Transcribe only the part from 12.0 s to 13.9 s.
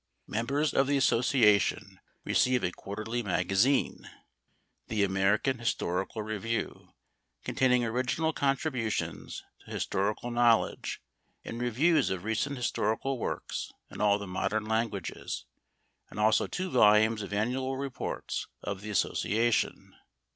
of recent historical works